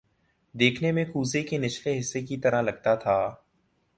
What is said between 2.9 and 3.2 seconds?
تھا